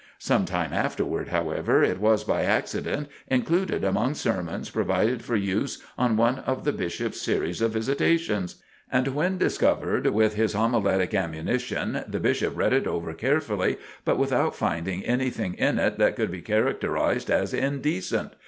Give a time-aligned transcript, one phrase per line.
[0.17, 6.17] Some time afterward, however, it was by accident included among sermons provided for use on
[6.17, 8.55] one of the Bishop's series of visitations;
[8.91, 14.55] and when discovered with his homiletic ammunition, the Bishop read it over carefully but without
[14.55, 18.33] finding anything in it that could be characterized as indecent.